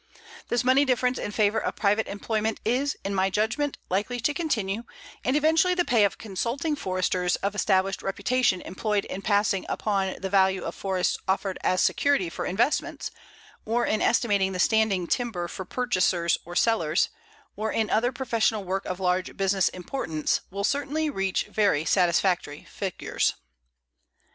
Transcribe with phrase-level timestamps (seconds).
[0.47, 4.81] This money difference in favor of private employment is, in my judgment, likely to continue,
[5.23, 10.27] and eventually the pay of consulting Foresters of established reputation employed in passing upon the
[10.27, 13.11] value of forests offered as security for investments,
[13.63, 17.09] or in estimating the standing timber for purchasers or sellers,
[17.55, 23.35] or in other professional work of large business importance, will certainly reach very satisfactory figures.